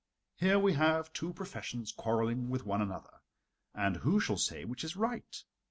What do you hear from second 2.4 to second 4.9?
with one another, and who shall say which